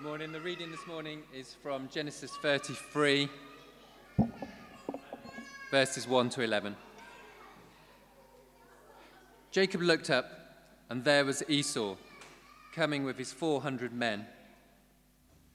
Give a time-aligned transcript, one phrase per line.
[0.00, 0.32] Good morning.
[0.32, 3.28] The reading this morning is from Genesis 33,
[5.70, 6.74] verses 1 to 11.
[9.50, 10.24] Jacob looked up,
[10.88, 11.96] and there was Esau
[12.74, 14.24] coming with his 400 men.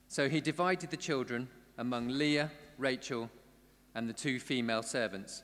[0.09, 1.47] So he divided the children
[1.79, 3.31] among Leah, Rachel,
[3.95, 5.41] and the two female servants.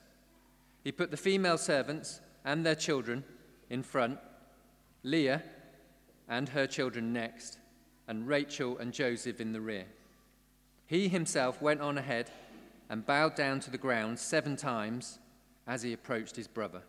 [0.83, 3.23] He put the female servants and their children
[3.67, 4.19] in front,
[5.01, 5.41] Leah
[6.29, 7.57] and her children next,
[8.07, 9.85] and Rachel and Joseph in the rear.
[10.85, 12.29] He himself went on ahead
[12.89, 15.19] and bowed down to the ground seven times
[15.65, 16.81] as he approached his brother.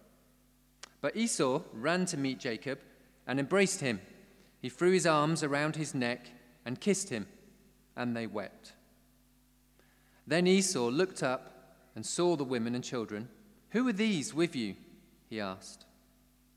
[1.00, 2.80] But Esau ran to meet Jacob
[3.26, 4.00] and embraced him.
[4.60, 6.30] He threw his arms around his neck
[6.64, 7.26] and kissed him,
[7.96, 8.72] and they wept.
[10.26, 13.28] Then Esau looked up and saw the women and children.
[13.70, 14.76] Who are these with you?
[15.28, 15.84] he asked.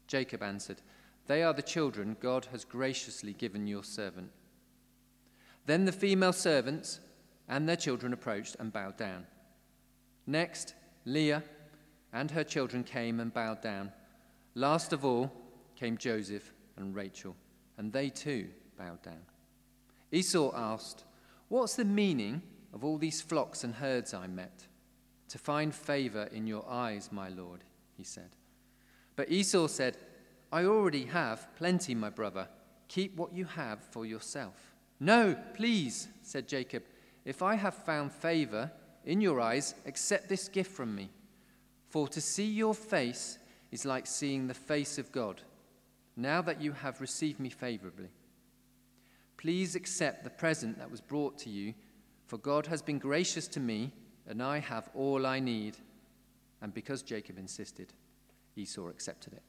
[0.08, 0.81] Jacob answered,
[1.27, 4.30] They are the children God has graciously given your servant.
[5.65, 6.99] Then the female servants
[7.47, 9.25] and their children approached and bowed down.
[10.27, 11.44] Next, Leah
[12.13, 13.91] and her children came and bowed down.
[14.55, 15.31] Last of all
[15.75, 17.35] came Joseph and Rachel,
[17.77, 19.22] and they too bowed down.
[20.11, 21.03] Esau asked,
[21.49, 22.41] What's the meaning
[22.73, 24.67] of all these flocks and herds I met?
[25.29, 27.63] To find favor in your eyes, my lord,
[27.97, 28.29] he said.
[29.16, 29.97] But Esau said,
[30.52, 32.47] I already have plenty, my brother.
[32.88, 34.75] Keep what you have for yourself.
[34.99, 36.83] No, please, said Jacob.
[37.25, 38.71] If I have found favor
[39.05, 41.09] in your eyes, accept this gift from me.
[41.89, 43.38] For to see your face
[43.71, 45.41] is like seeing the face of God,
[46.16, 48.09] now that you have received me favorably.
[49.38, 51.73] Please accept the present that was brought to you,
[52.25, 53.91] for God has been gracious to me,
[54.27, 55.77] and I have all I need.
[56.61, 57.93] And because Jacob insisted,
[58.55, 59.43] Esau accepted it.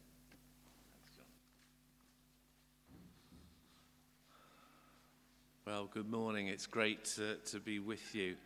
[5.67, 6.47] Well, good morning.
[6.47, 8.37] It's great to, to be with you.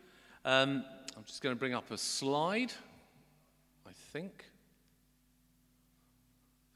[0.43, 0.83] Um,
[1.15, 2.73] I'm just going to bring up a slide,
[3.87, 4.47] I think.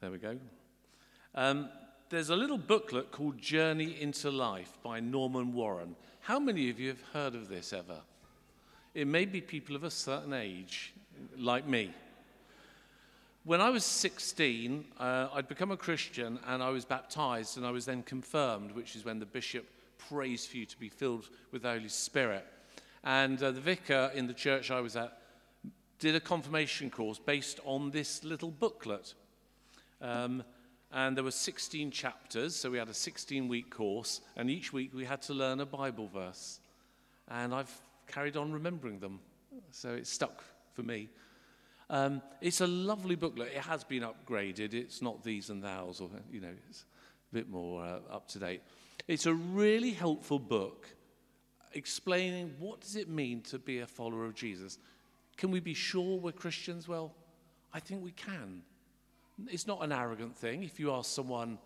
[0.01, 0.37] There we go.
[1.33, 1.67] Um,
[2.11, 5.95] there's a little booklet called Journey into Life by Norman Warren.
[6.19, 8.01] How many of you have heard of this ever?
[8.93, 10.93] It may be people of a certain age,
[11.39, 11.91] like me.
[13.45, 17.71] When I was 16, uh, I'd become a Christian and I was baptized and I
[17.71, 19.65] was then confirmed, which is when the bishop
[20.09, 22.45] prays for you to be filled with the Holy Spirit.
[23.03, 25.19] And uh, the vicar in the church I was at
[25.99, 29.13] did a confirmation course based on this little booklet.
[30.01, 30.43] Um,
[30.91, 34.91] and there were 16 chapters, so we had a 16 week course, and each week
[34.93, 36.59] we had to learn a Bible verse.
[37.27, 37.71] And I've
[38.07, 39.19] carried on remembering them,
[39.71, 41.09] so it stuck for me.
[41.89, 43.51] Um, it's a lovely booklet.
[43.55, 44.73] It has been upgraded.
[44.73, 46.85] It's not these and thous, or, you know, it's
[47.31, 48.61] a bit more uh, up to date.
[49.07, 50.87] It's a really helpful book
[51.73, 54.79] explaining what does it mean to be a follower of Jesus.
[55.37, 56.87] Can we be sure we're Christians?
[56.87, 57.13] Well,
[57.73, 58.63] I think we can.
[59.47, 60.63] It's not an arrogant thing.
[60.63, 61.59] If you ask someone,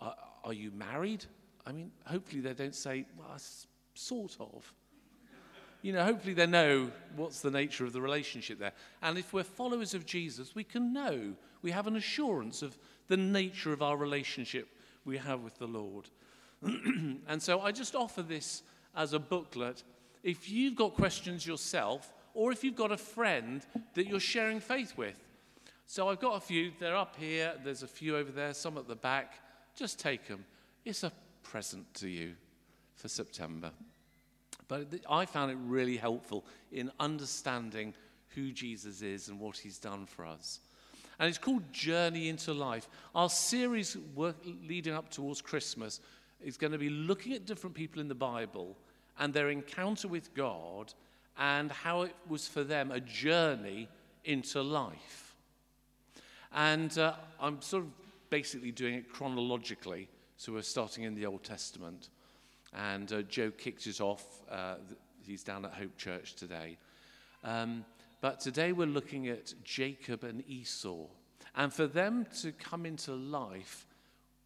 [0.00, 0.12] uh,
[0.44, 1.26] Are you married?
[1.66, 3.36] I mean, hopefully they don't say, Well,
[3.94, 4.72] sort of.
[5.82, 8.72] You know, hopefully they know what's the nature of the relationship there.
[9.02, 13.16] And if we're followers of Jesus, we can know, we have an assurance of the
[13.16, 14.68] nature of our relationship
[15.04, 16.10] we have with the Lord.
[17.26, 18.62] and so I just offer this
[18.94, 19.82] as a booklet.
[20.22, 24.96] If you've got questions yourself, or if you've got a friend that you're sharing faith
[24.96, 25.16] with.
[25.86, 26.70] So I've got a few.
[26.78, 27.54] They're up here.
[27.64, 29.34] There's a few over there, some at the back.
[29.74, 30.44] Just take them.
[30.84, 31.12] It's a
[31.42, 32.34] present to you
[32.94, 33.70] for September.
[34.68, 37.94] But I found it really helpful in understanding
[38.28, 40.60] who Jesus is and what he's done for us.
[41.18, 42.88] And it's called Journey into Life.
[43.14, 43.96] Our series
[44.66, 46.00] leading up towards Christmas
[46.44, 48.76] is going to be looking at different people in the Bible
[49.18, 50.92] and their encounter with God
[51.38, 53.88] and how it was for them a journey
[54.24, 55.34] into life.
[56.52, 57.90] And uh, I'm sort of
[58.30, 60.08] basically doing it chronologically.
[60.36, 62.08] So we're starting in the Old Testament.
[62.72, 64.24] And uh, Joe kicked it off.
[64.50, 64.76] Uh,
[65.26, 66.76] he's down at Hope Church today.
[67.44, 67.84] Um,
[68.20, 71.06] but today we're looking at Jacob and Esau.
[71.56, 73.86] And for them to come into life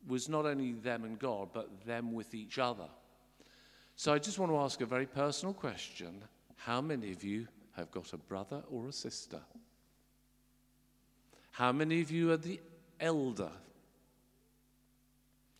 [0.06, 2.88] was not only them and God, but them with each other.
[3.96, 6.22] So I just want to ask a very personal question
[6.56, 7.46] How many of you
[7.76, 9.40] have got a brother or a sister?
[11.52, 12.60] How many of you are the
[12.98, 13.50] elder?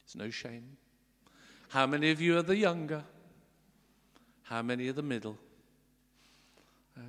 [0.04, 0.76] It's no shame.
[1.68, 3.04] How many of you are the younger?
[4.42, 5.38] How many are the middle?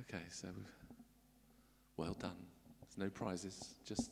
[0.00, 0.48] Okay, so
[1.96, 2.36] well done.
[2.80, 3.74] There's no prizes.
[3.84, 4.10] Just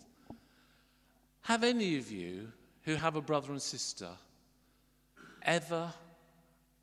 [1.43, 2.53] have any of you
[2.85, 4.09] who have a brother and sister
[5.43, 5.93] ever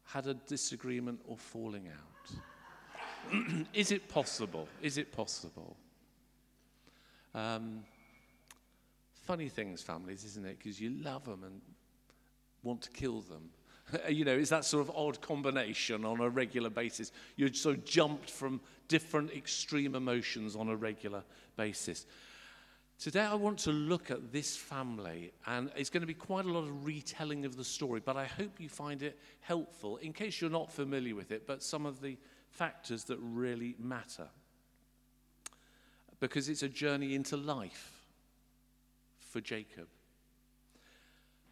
[0.06, 3.32] had a disagreement or falling out?
[3.74, 4.68] Is it possible?
[4.82, 5.78] Is it possible?
[7.34, 7.84] Um,
[9.26, 10.58] funny things, families, isn't it?
[10.58, 11.62] Because you love them and
[12.64, 13.50] want to kill them.
[14.10, 17.12] you know, it's that sort of odd combination on a regular basis.
[17.36, 21.24] You're so jumped from different extreme emotions on a regular
[21.56, 22.06] basis.
[23.02, 26.52] Today, I want to look at this family, and it's going to be quite a
[26.52, 30.40] lot of retelling of the story, but I hope you find it helpful in case
[30.40, 32.16] you're not familiar with it, but some of the
[32.52, 34.28] factors that really matter.
[36.20, 38.04] Because it's a journey into life
[39.18, 39.88] for Jacob.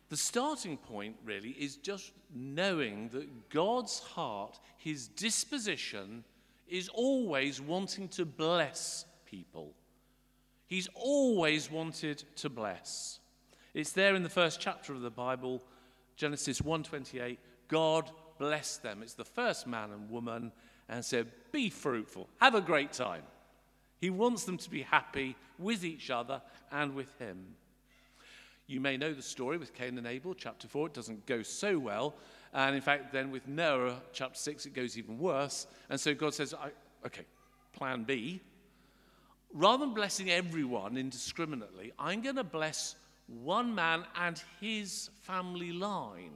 [0.09, 6.25] The starting point really is just knowing that God's heart, his disposition,
[6.67, 9.73] is always wanting to bless people.
[10.69, 13.19] He's always wanted to bless.
[13.73, 15.63] It's there in the first chapter of the Bible,
[16.15, 17.39] Genesis 1:28.
[17.67, 19.01] God blessed them.
[19.01, 20.51] It's the first man and woman
[20.87, 22.29] and said, "Be fruitful.
[22.39, 23.25] Have a great time."
[23.99, 27.57] He wants them to be happy with each other and with him.
[28.67, 30.87] You may know the story with Cain and Abel, chapter 4.
[30.87, 32.15] It doesn't go so well.
[32.53, 35.65] And in fact, then with Noah, chapter 6, it goes even worse.
[35.89, 36.53] And so God says,
[37.03, 37.25] okay,
[37.73, 38.41] plan B.
[39.53, 42.95] Rather than blessing everyone indiscriminately, I'm going to bless
[43.27, 46.33] one man and his family line.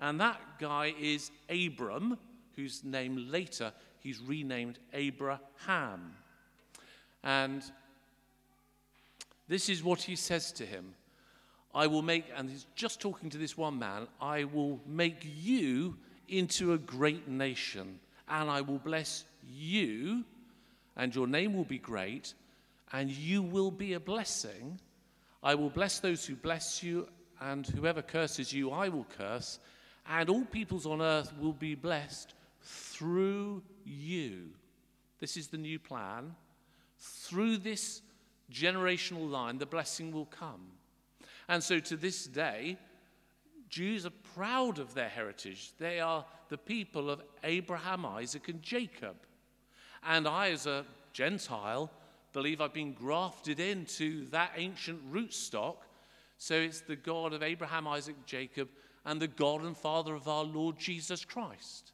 [0.00, 2.18] And that guy is Abram,
[2.56, 6.14] whose name later he's renamed Abraham.
[7.22, 7.62] And
[9.48, 10.94] this is what he says to him
[11.74, 15.96] I will make, and he's just talking to this one man, I will make you
[16.28, 20.24] into a great nation, and I will bless you,
[20.98, 22.34] and your name will be great,
[22.92, 24.78] and you will be a blessing.
[25.42, 27.08] I will bless those who bless you,
[27.40, 29.60] and whoever curses you, I will curse,
[30.06, 34.50] and all peoples on earth will be blessed through you.
[35.20, 36.34] This is the new plan.
[36.98, 38.02] Through this
[38.52, 40.66] generational line, the blessing will come.
[41.48, 42.76] And so to this day,
[43.68, 45.72] Jews are proud of their heritage.
[45.78, 49.16] They are the people of Abraham, Isaac, and Jacob.
[50.06, 51.90] And I, as a Gentile,
[52.32, 55.76] believe I've been grafted into that ancient rootstock.
[56.36, 58.68] So it's the God of Abraham, Isaac, Jacob,
[59.04, 61.92] and the God and Father of our Lord Jesus Christ.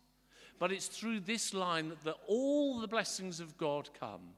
[0.59, 4.35] But it's through this line that all the blessings of God come.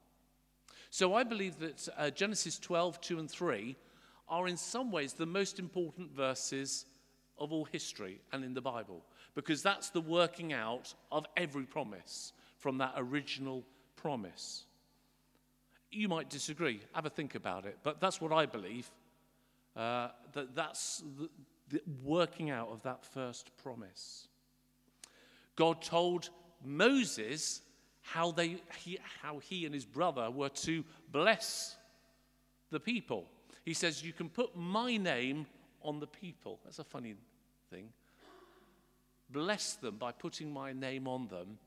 [0.90, 3.76] So I believe that uh, Genesis 12, 2 and 3
[4.28, 6.86] are in some ways the most important verses
[7.38, 9.02] of all history and in the Bible,
[9.34, 12.32] because that's the working out of every promise
[12.66, 13.62] from that original
[13.94, 14.64] promise.
[15.92, 18.90] You might disagree, have a think about it, but that's what I believe.
[19.76, 21.30] Uh, that that's the,
[21.68, 24.26] the working out of that first promise.
[25.54, 26.30] God told
[26.64, 27.62] Moses
[28.02, 30.82] how, they, he, how he and his brother were to
[31.12, 31.76] bless
[32.72, 33.28] the people.
[33.64, 35.46] He says, You can put my name
[35.82, 36.58] on the people.
[36.64, 37.14] That's a funny
[37.70, 37.90] thing.
[39.30, 41.58] Bless them by putting my name on them.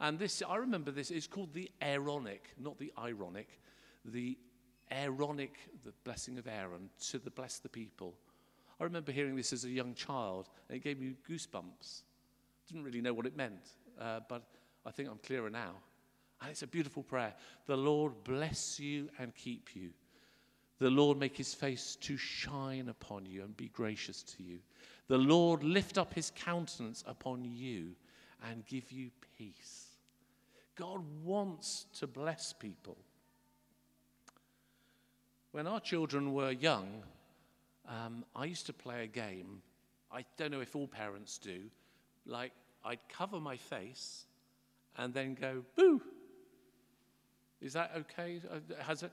[0.00, 3.60] And this, I remember this, it's called the Aaronic, not the ironic,
[4.04, 4.36] the
[4.90, 8.14] Aaronic, the blessing of Aaron, to the bless the people.
[8.80, 12.02] I remember hearing this as a young child, and it gave me goosebumps.
[12.68, 13.68] Didn't really know what it meant,
[14.00, 14.42] uh, but
[14.84, 15.74] I think I'm clearer now.
[16.40, 17.34] And it's a beautiful prayer.
[17.66, 19.90] The Lord bless you and keep you.
[20.78, 24.58] The Lord make his face to shine upon you and be gracious to you.
[25.06, 27.92] The Lord lift up his countenance upon you
[28.50, 29.83] and give you peace.
[30.76, 32.96] God wants to bless people.
[35.52, 37.04] When our children were young,
[37.88, 39.62] um, I used to play a game.
[40.10, 41.60] I don't know if all parents do.
[42.26, 42.52] Like,
[42.84, 44.24] I'd cover my face
[44.96, 46.00] and then go, boo.
[47.60, 48.40] Is that okay?
[48.50, 49.04] Uh, has,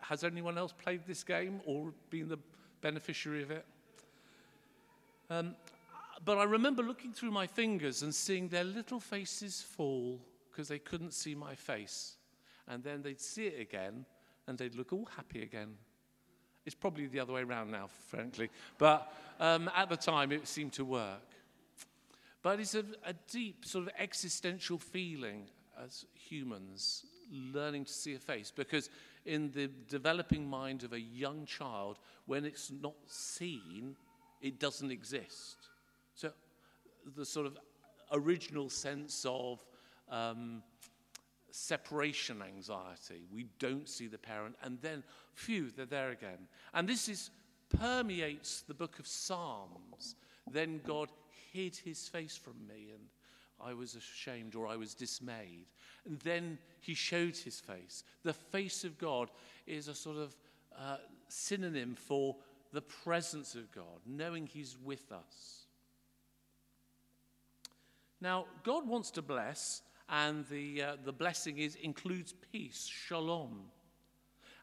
[0.00, 2.38] has anyone else played this game or been the
[2.80, 3.66] beneficiary of it?
[5.28, 5.54] Um,
[6.24, 10.18] but I remember looking through my fingers and seeing their little faces fall
[10.60, 12.16] because they couldn't see my face.
[12.68, 14.04] And then they'd see it again
[14.46, 15.76] and they'd look all happy again.
[16.66, 18.50] It's probably the other way around now, frankly.
[18.76, 21.22] But um, at the time, it seemed to work.
[22.42, 25.46] But it's a, a deep sort of existential feeling
[25.82, 28.90] as humans learning to see a face because
[29.24, 33.96] in the developing mind of a young child, when it's not seen,
[34.42, 35.56] it doesn't exist.
[36.14, 36.32] So
[37.16, 37.56] the sort of
[38.12, 39.64] original sense of
[40.10, 40.62] um,
[41.50, 45.02] separation anxiety, we don't see the parent, and then,
[45.34, 46.48] phew, they're there again.
[46.74, 47.30] And this is
[47.70, 50.16] permeates the book of Psalms.
[50.50, 51.08] Then God
[51.52, 53.04] hid his face from me, and
[53.60, 55.66] I was ashamed or I was dismayed.
[56.04, 58.04] And then he showed his face.
[58.22, 59.30] The face of God
[59.66, 60.36] is a sort of
[60.78, 60.96] uh,
[61.28, 62.36] synonym for
[62.72, 65.66] the presence of God, knowing he's with us.
[68.20, 73.62] Now, God wants to bless, and the, uh, the blessing is, includes peace, shalom.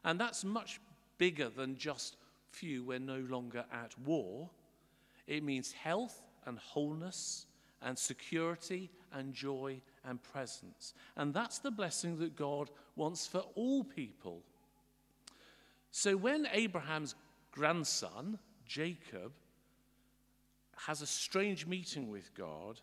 [0.04, 0.80] And that's much
[1.16, 2.16] bigger than just
[2.50, 4.48] few, we're no longer at war.
[5.26, 7.46] It means health and wholeness
[7.82, 10.94] and security and joy and presence.
[11.16, 14.42] And that's the blessing that God wants for all people.
[15.90, 17.14] So when Abraham's
[17.52, 19.32] grandson, Jacob,
[20.76, 22.80] has a strange meeting with God,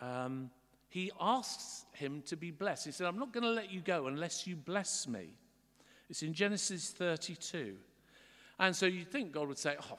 [0.00, 0.50] um,
[0.92, 2.84] he asks him to be blessed.
[2.84, 5.30] He said, I'm not going to let you go unless you bless me.
[6.10, 7.76] It's in Genesis 32.
[8.58, 9.96] And so you'd think God would say, Oh,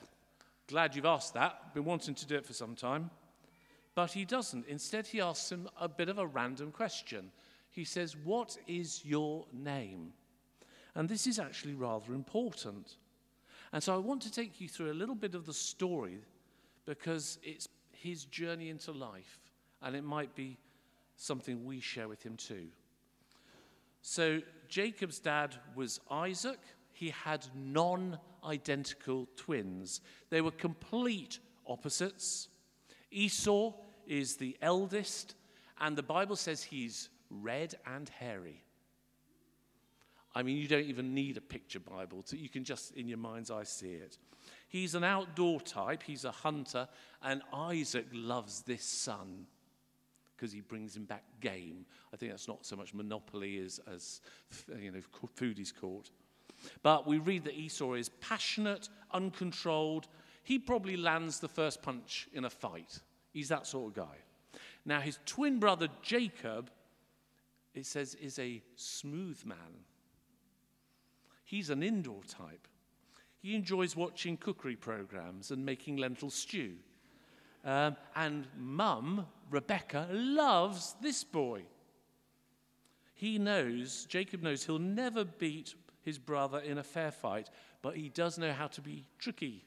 [0.67, 1.73] glad you've asked that.
[1.73, 3.09] Been wanting to do it for some time.
[3.95, 4.67] But he doesn't.
[4.67, 7.31] Instead, he asks him a bit of a random question.
[7.71, 10.13] He says, What is your name?
[10.93, 12.97] And this is actually rather important.
[13.71, 16.19] And so I want to take you through a little bit of the story
[16.85, 19.39] because it's his journey into life
[19.81, 20.59] and it might be
[21.15, 22.67] something we share with him too.
[24.01, 26.59] So Jacob's dad was Isaac.
[26.91, 32.49] He had non identical twins, they were complete opposites.
[33.09, 33.73] Esau
[34.07, 35.35] is the eldest,
[35.79, 38.63] and the Bible says he's red and hairy.
[40.35, 42.23] I mean, you don't even need a picture Bible.
[42.23, 44.17] To, you can just, in your mind's eye, see it.
[44.67, 46.87] He's an outdoor type, he's a hunter,
[47.21, 49.45] and Isaac loves this son
[50.43, 51.85] because he brings him back game.
[52.13, 54.19] I think that's not so much monopoly as, as
[54.77, 54.99] you know,
[55.39, 56.09] foodies caught.
[56.81, 60.09] But we read that Esau is passionate, uncontrolled.
[60.43, 62.99] He probably lands the first punch in a fight.
[63.31, 64.17] He's that sort of guy.
[64.83, 66.69] Now, his twin brother Jacob,
[67.73, 69.85] it says, is a smooth man.
[71.45, 72.67] He's an indoor type.
[73.39, 76.73] He enjoys watching cookery programs and making lentil stew.
[77.65, 81.63] Um, and mum, Rebecca, loves this boy.
[83.13, 87.49] He knows, Jacob knows, he'll never beat his brother in a fair fight,
[87.81, 89.63] but he does know how to be tricky.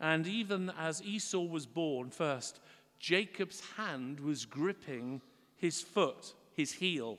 [0.00, 2.58] And even as Esau was born first,
[2.98, 5.20] Jacob's hand was gripping
[5.56, 7.18] his foot, his heel.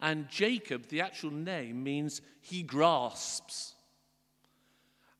[0.00, 3.74] And Jacob, the actual name, means he grasps.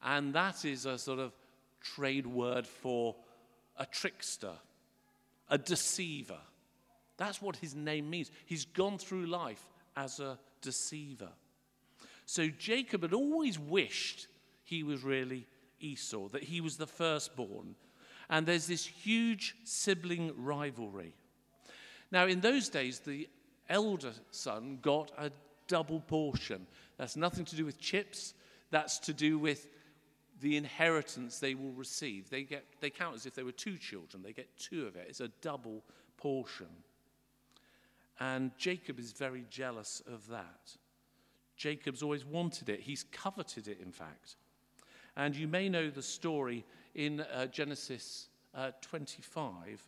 [0.02, 1.32] And that is a sort of
[1.80, 3.16] trade word for
[3.76, 4.52] a trickster,
[5.48, 6.40] a deceiver.
[7.16, 8.30] That's what his name means.
[8.46, 9.62] He's gone through life
[9.96, 11.30] as a deceiver.
[12.26, 14.28] So Jacob had always wished
[14.64, 15.46] he was really
[15.80, 17.74] Esau, that he was the firstborn.
[18.28, 21.14] And there's this huge sibling rivalry.
[22.10, 23.28] Now, in those days, the
[23.68, 25.30] elder son got a
[25.66, 26.66] double portion.
[26.98, 28.34] That's nothing to do with chips,
[28.70, 29.66] that's to do with
[30.40, 32.30] the inheritance they will receive.
[32.30, 35.06] They, get, they count as if they were two children, they get two of it.
[35.08, 35.82] It's a double
[36.16, 36.68] portion.
[38.20, 40.76] And Jacob is very jealous of that.
[41.56, 44.36] Jacob's always wanted it, he's coveted it, in fact.
[45.16, 46.64] And you may know the story
[46.94, 49.84] in uh, Genesis uh, 25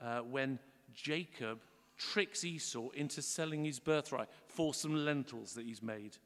[0.00, 0.58] uh, when
[0.94, 1.58] Jacob
[1.96, 6.16] tricks Esau into selling his birthright for some lentils that he's made.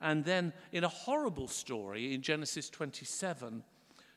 [0.00, 3.62] And then, in a horrible story in Genesis 27,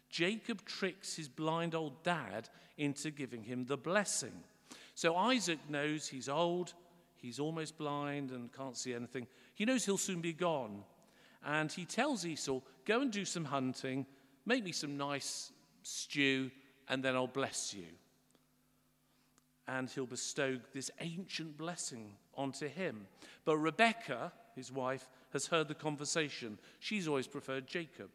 [0.09, 4.43] Jacob tricks his blind old dad into giving him the blessing.
[4.95, 6.73] So Isaac knows he's old,
[7.15, 9.27] he's almost blind and can't see anything.
[9.53, 10.83] He knows he'll soon be gone.
[11.45, 14.05] And he tells Esau, Go and do some hunting,
[14.45, 15.51] make me some nice
[15.83, 16.51] stew,
[16.87, 17.85] and then I'll bless you.
[19.67, 23.05] And he'll bestow this ancient blessing onto him.
[23.45, 26.57] But Rebekah, his wife, has heard the conversation.
[26.79, 28.09] She's always preferred Jacob.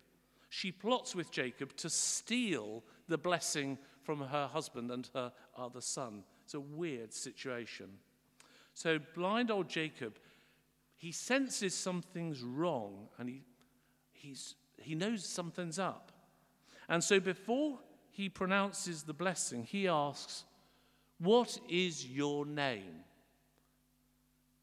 [0.49, 6.23] She plots with Jacob to steal the blessing from her husband and her other son.
[6.45, 7.89] It's a weird situation.
[8.75, 10.19] So, blind old Jacob,
[10.97, 13.43] he senses something's wrong and he,
[14.13, 16.13] he's, he knows something's up.
[16.89, 17.79] And so, before
[18.11, 20.45] he pronounces the blessing, he asks,
[21.19, 23.05] What is your name?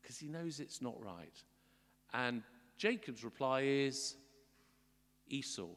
[0.01, 1.43] Because he knows it's not right.
[2.13, 2.43] And
[2.77, 4.15] Jacob's reply is
[5.27, 5.67] Esau.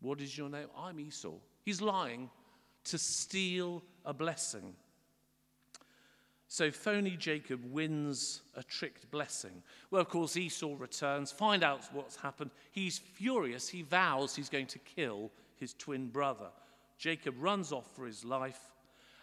[0.00, 0.66] What is your name?
[0.76, 1.34] I'm Esau.
[1.64, 2.28] He's lying
[2.84, 4.74] to steal a blessing.
[6.48, 9.62] So phony Jacob wins a tricked blessing.
[9.90, 12.50] Well, of course, Esau returns, find out what's happened.
[12.72, 13.68] He's furious.
[13.68, 16.48] He vows he's going to kill his twin brother.
[16.98, 18.60] Jacob runs off for his life,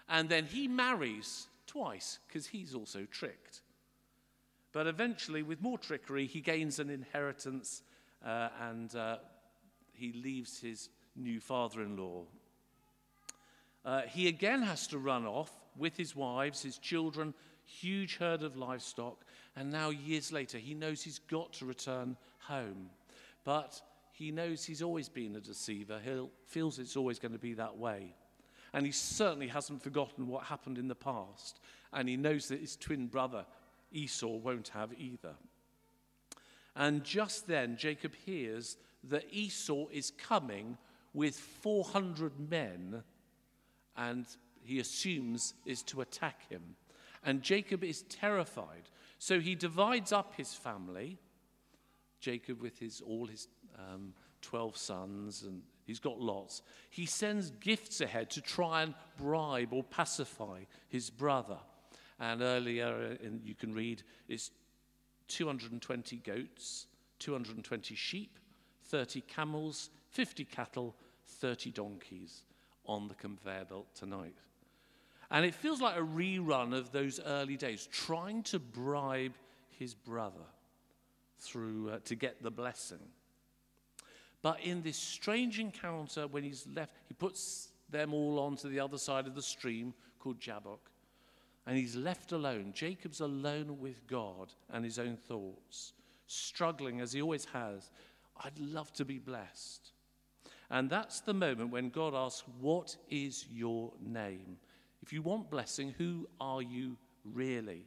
[0.09, 3.61] and then he marries twice because he's also tricked.
[4.71, 7.83] But eventually, with more trickery, he gains an inheritance
[8.25, 9.17] uh, and uh,
[9.93, 12.23] he leaves his new father in law.
[13.83, 17.33] Uh, he again has to run off with his wives, his children,
[17.65, 19.23] huge herd of livestock,
[19.55, 22.89] and now, years later, he knows he's got to return home.
[23.43, 23.81] But
[24.13, 25.99] he knows he's always been a deceiver.
[26.03, 26.11] He
[26.45, 28.15] feels it's always going to be that way.
[28.73, 31.59] And he certainly hasn't forgotten what happened in the past.
[31.91, 33.45] And he knows that his twin brother,
[33.91, 35.35] Esau, won't have either.
[36.75, 40.77] And just then, Jacob hears that Esau is coming
[41.13, 43.03] with 400 men,
[43.97, 44.25] and
[44.63, 46.75] he assumes is to attack him.
[47.23, 48.89] And Jacob is terrified.
[49.17, 51.17] So he divides up his family,
[52.19, 56.61] Jacob with his, all his um, 12 sons, and he's got lots.
[56.89, 61.57] He sends gifts ahead to try and bribe or pacify his brother.
[62.19, 64.51] And earlier, uh, in, you can read, it's
[65.29, 66.87] 220 goats,
[67.19, 68.37] 220 sheep,
[68.85, 70.95] 30 camels, 50 cattle,
[71.25, 72.43] 30 donkeys
[72.85, 74.35] on the conveyor belt tonight.
[75.31, 79.35] And it feels like a rerun of those early days, trying to bribe
[79.77, 80.47] his brother
[81.37, 82.99] through uh, to get the blessing.
[84.41, 88.97] But in this strange encounter, when he's left, he puts them all onto the other
[88.97, 90.89] side of the stream called Jabbok.
[91.69, 92.71] And he's left alone.
[92.73, 95.93] Jacob's alone with God and his own thoughts,
[96.25, 97.91] struggling as he always has.
[98.43, 99.91] I'd love to be blessed.
[100.71, 104.57] And that's the moment when God asks, What is your name?
[105.03, 107.85] If you want blessing, who are you really?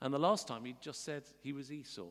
[0.00, 2.08] And the last time he just said he was Esau.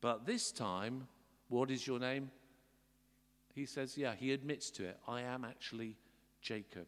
[0.00, 1.06] But this time,
[1.50, 2.30] what is your name?
[3.54, 4.98] He says, yeah, he admits to it.
[5.06, 5.98] I am actually
[6.40, 6.86] Jacob.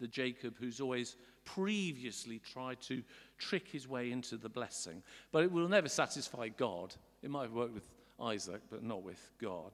[0.00, 3.02] The Jacob who's always previously tried to
[3.38, 5.02] trick his way into the blessing.
[5.32, 6.94] But it will never satisfy God.
[7.22, 7.88] It might have worked with
[8.20, 9.72] Isaac, but not with God.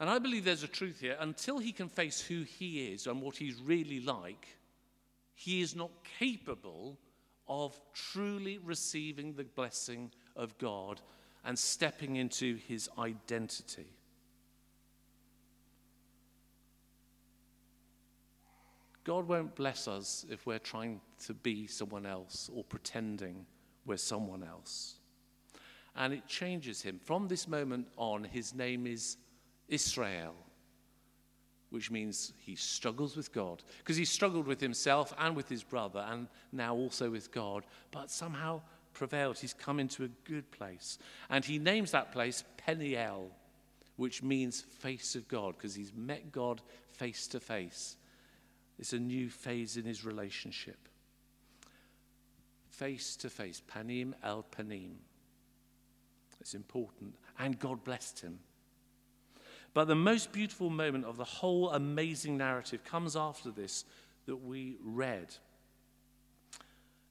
[0.00, 1.16] And I believe there's a truth here.
[1.20, 4.48] Until he can face who he is and what he's really like,
[5.34, 6.98] he is not capable
[7.48, 11.00] of truly receiving the blessing of God
[11.44, 13.86] and stepping into his identity.
[19.04, 23.46] God won't bless us if we're trying to be someone else or pretending
[23.84, 24.96] we're someone else.
[25.94, 26.98] And it changes him.
[27.04, 29.18] From this moment on, his name is
[29.68, 30.34] Israel,
[31.70, 33.62] which means he struggles with God.
[33.78, 38.10] Because he struggled with himself and with his brother, and now also with God, but
[38.10, 38.62] somehow
[38.92, 39.38] prevailed.
[39.38, 40.98] He's come into a good place.
[41.28, 43.30] And he names that place Peniel,
[43.96, 46.62] which means face of God, because he's met God
[46.92, 47.96] face to face.
[48.78, 50.88] It's a new phase in his relationship.
[52.68, 54.96] Face to face, Panim el Panim.
[56.40, 57.14] It's important.
[57.38, 58.40] And God blessed him.
[59.72, 63.84] But the most beautiful moment of the whole amazing narrative comes after this
[64.26, 65.34] that we read.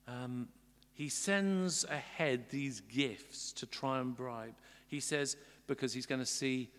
[0.07, 0.49] Um,
[0.93, 4.55] he sends ahead these gifts to try and bribe.
[4.87, 5.35] He says,
[5.67, 6.69] because he's going to see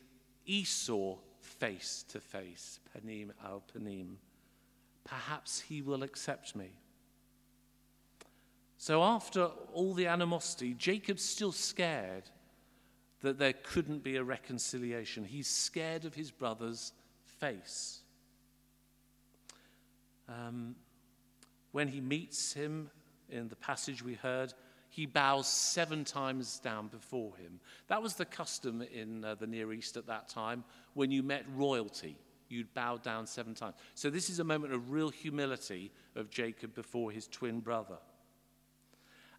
[0.46, 4.16] Esau face to face, panim al panim.
[5.04, 6.70] Perhaps he will accept me.
[8.78, 12.24] So, after all the animosity, Jacob's still scared
[13.22, 15.24] that there couldn't be a reconciliation.
[15.24, 16.92] He's scared of his brother's
[17.24, 18.00] face.
[20.28, 20.74] Um,
[21.72, 22.90] when he meets him
[23.30, 24.52] in the passage we heard,
[24.90, 27.58] he bows seven times down before him.
[27.88, 30.62] That was the custom in uh, the Near East at that time.
[30.92, 32.16] When you met royalty,
[32.48, 33.74] you'd bow down seven times.
[33.94, 37.98] So, this is a moment of real humility of Jacob before his twin brother.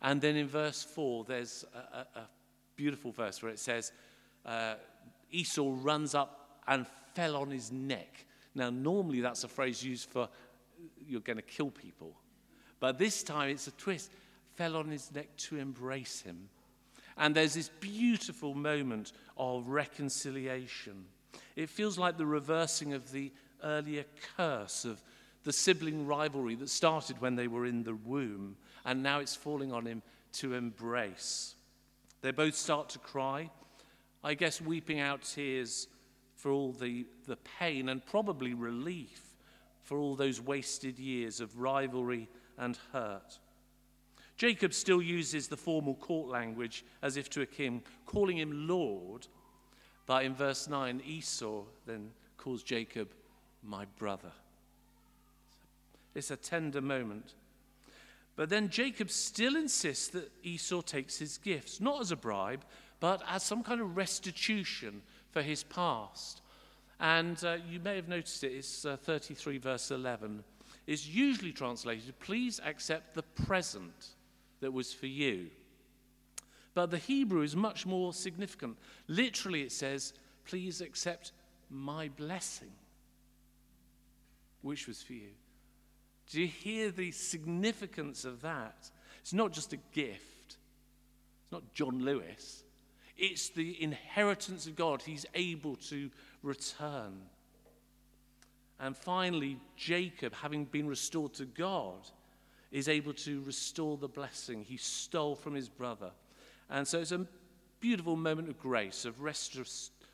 [0.02, 2.30] And then in verse 4, there's a, a, a
[2.76, 3.92] beautiful verse where it says,
[4.46, 4.76] uh,
[5.32, 8.26] Esau runs up and fell on his neck.
[8.54, 10.30] Now, normally that's a phrase used for
[11.08, 12.14] you're going to kill people.
[12.80, 14.12] But this time it's a twist
[14.56, 16.50] fell on his neck to embrace him.
[17.18, 21.06] And there's this beautiful moment of reconciliation.
[21.56, 23.32] It feels like the reversing of the
[23.64, 25.02] earlier curse of
[25.44, 29.72] the sibling rivalry that started when they were in the womb, and now it's falling
[29.72, 30.02] on him
[30.34, 31.56] to embrace.
[32.22, 33.50] They both start to cry,
[34.24, 35.88] I guess weeping out tears
[36.36, 39.22] for all the, the pain and probably relief
[39.84, 43.40] for all those wasted years of rivalry and hurt.
[44.36, 49.28] Jacob still uses the formal court language as if to a king, calling him Lord,
[50.06, 53.10] But in verse 9, Esau then calls Jacob
[53.64, 54.32] my brother.
[56.14, 57.34] It's a tender moment.
[58.36, 62.64] But then Jacob still insists that Esau takes his gifts, not as a bribe,
[63.00, 66.42] but as some kind of restitution for his past.
[67.00, 70.44] And uh, you may have noticed it, it's uh, 33, verse 11.
[70.88, 74.10] It's usually translated, please accept the present
[74.60, 75.48] that was for you.
[76.76, 78.78] But the Hebrew is much more significant.
[79.08, 80.14] Literally, it says,
[80.46, 81.32] please accept
[81.72, 82.72] my blessing,
[84.62, 85.30] which was for you.
[86.30, 88.92] Do you hear the significance of that?
[89.22, 90.58] It's not just a gift,
[91.44, 92.64] it's not John Lewis.
[93.18, 96.12] It's the inheritance of God he's able to
[96.44, 97.22] return.
[98.78, 102.10] And finally, Jacob, having been restored to God,
[102.72, 106.12] is able to restore the blessing he stole from his brother.
[106.70, 107.28] And so it's a
[107.80, 109.22] beautiful moment of grace, of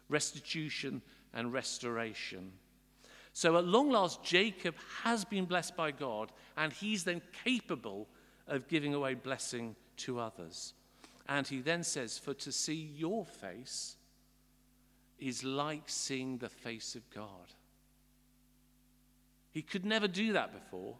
[0.09, 1.01] restitution
[1.33, 2.51] and restoration.
[3.33, 8.07] So at long last, Jacob has been blessed by God, and he's then capable
[8.47, 10.73] of giving away blessing to others.
[11.27, 13.95] And he then says, For to see your face
[15.17, 17.53] is like seeing the face of God.
[19.51, 20.95] He could never do that before.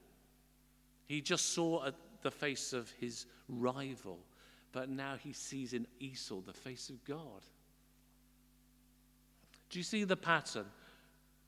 [1.07, 4.19] He just saw a, the face of his rival,
[4.71, 7.45] but now he sees in Esau the face of God.
[9.69, 10.65] Do you see the pattern?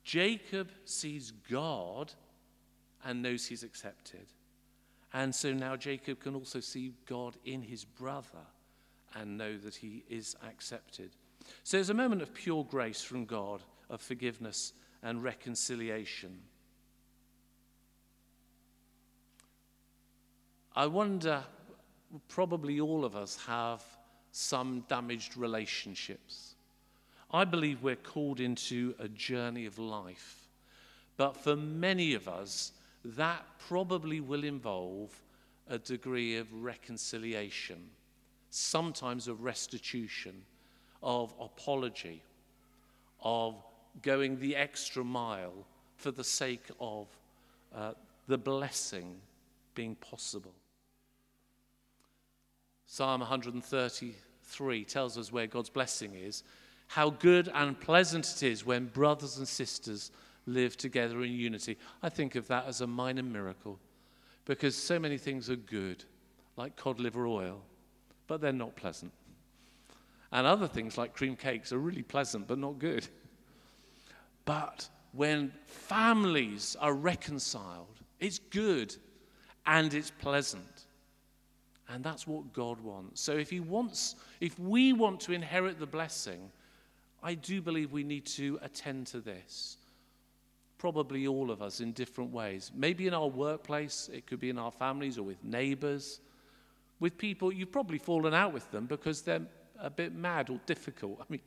[0.04, 2.14] Jacob sees God
[3.06, 4.28] and knows he's accepted.
[5.14, 8.48] And so now Jacob can also see God in his brother
[9.16, 11.12] and know that he is accepted.
[11.64, 16.40] So there's a moment of pure grace from God, of forgiveness and reconciliation.
[20.76, 21.44] I wonder,
[22.28, 23.84] probably all of us have
[24.32, 26.56] some damaged relationships.
[27.32, 30.48] I believe we're called into a journey of life.
[31.18, 32.72] But for many of us,
[33.04, 35.12] that probably will involve
[35.68, 37.90] a degree of reconciliation,
[38.50, 40.44] sometimes of restitution,
[41.02, 42.22] of apology,
[43.22, 43.56] of
[44.02, 45.66] going the extra mile
[45.98, 47.08] for the sake of
[47.76, 47.94] uh,
[48.28, 49.16] the blessing
[49.76, 50.54] being possible.
[52.86, 56.44] Psalm 133 tells us where God's blessing is,
[56.88, 60.12] how good and pleasant it is when brothers and sisters
[60.46, 61.78] live together in unity.
[62.02, 63.80] I think of that as a minor miracle
[64.46, 66.04] because so many things are good,
[66.58, 67.62] like cod liver oil,
[68.28, 69.12] but they're not pleasant.
[70.32, 73.08] And other things like cream cakes are really pleasant, but not good.
[74.46, 78.96] But when families are reconciled, it's good
[79.66, 80.83] and it's pleasant.
[81.94, 83.22] And that's what God wants.
[83.22, 86.50] So if he wants if we want to inherit the blessing,
[87.22, 89.78] I do believe we need to attend to this.
[90.80, 92.72] Probably all of us in different ways.
[92.76, 96.20] Maybe in our workplace, it could be in our families or with neighbors,
[97.00, 99.46] with people you've probably fallen out with them because they're
[99.80, 101.20] a bit mad or difficult.
[101.22, 101.42] I mean,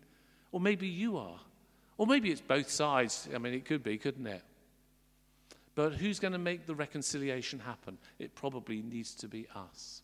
[0.53, 1.41] or maybe you are.
[1.99, 3.29] Or maybe it's both sides.
[3.35, 4.43] I mean, it could be, couldn't it?
[5.75, 7.99] But who's going to make the reconciliation happen?
[8.21, 10.03] It probably needs to be us.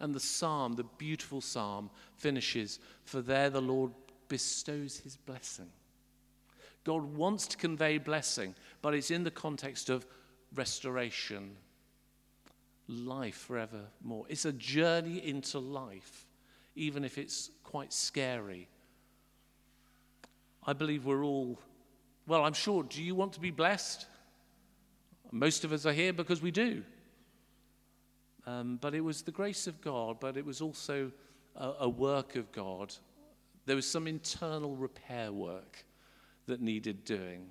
[0.00, 3.92] And the psalm, the beautiful psalm, finishes For there the Lord
[4.28, 5.70] bestows his blessing.
[6.84, 10.06] God wants to convey blessing, but it's in the context of
[10.54, 11.56] restoration,
[12.86, 14.24] life forevermore.
[14.28, 16.26] It's a journey into life,
[16.76, 18.68] even if it's quite scary.
[20.64, 21.58] I believe we're all,
[22.26, 24.06] well, I'm sure, do you want to be blessed?
[25.30, 26.82] Most of us are here because we do.
[28.48, 31.12] Um, but it was the grace of God, but it was also
[31.54, 32.94] a, a work of God.
[33.66, 35.84] There was some internal repair work
[36.46, 37.50] that needed doing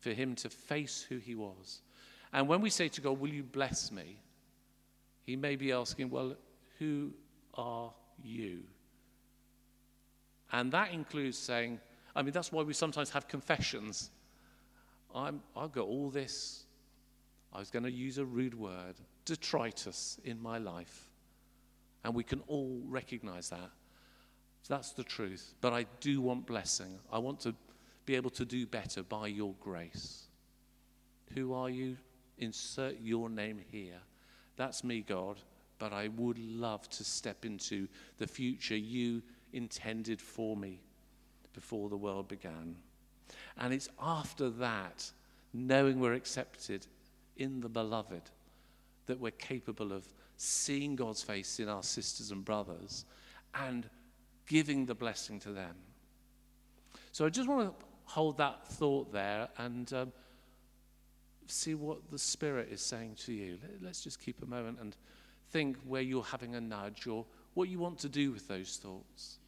[0.00, 1.80] for him to face who he was.
[2.34, 4.20] And when we say to God, Will you bless me?
[5.22, 6.36] He may be asking, Well,
[6.78, 7.14] who
[7.54, 8.64] are you?
[10.52, 11.80] And that includes saying,
[12.14, 14.10] I mean, that's why we sometimes have confessions.
[15.14, 16.64] I'm, I've got all this.
[17.54, 21.10] I was going to use a rude word detritus in my life.
[22.04, 23.70] And we can all recognize that.
[24.68, 25.54] That's the truth.
[25.60, 26.98] But I do want blessing.
[27.12, 27.54] I want to
[28.04, 30.24] be able to do better by your grace.
[31.34, 31.96] Who are you?
[32.38, 34.00] Insert your name here.
[34.56, 35.38] That's me, God.
[35.78, 37.86] But I would love to step into
[38.18, 40.80] the future you intended for me
[41.52, 42.76] before the world began.
[43.58, 45.10] And it's after that,
[45.52, 46.86] knowing we're accepted
[47.36, 48.22] in the beloved,
[49.06, 50.04] that we're capable of
[50.36, 53.04] seeing God's face in our sisters and brothers
[53.54, 53.88] and
[54.46, 55.74] giving the blessing to them.
[57.12, 60.12] So I just want to hold that thought there and um,
[61.46, 63.58] see what the Spirit is saying to you.
[63.62, 64.96] Let- Let's just keep a moment and
[65.50, 69.38] think where you're having a nudge or what you want to do with those thoughts.